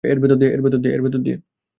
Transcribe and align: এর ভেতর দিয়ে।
এর 0.03 0.17
ভেতর 0.19 0.37
দিয়ে। 1.21 1.37